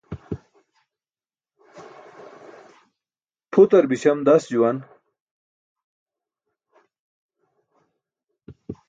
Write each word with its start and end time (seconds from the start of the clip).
Pʰutar 3.51 3.83
biśam 3.89 4.19
das 4.25 4.43
juwan. 4.51 4.77